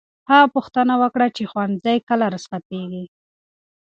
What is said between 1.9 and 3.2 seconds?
کله رخصتېږي.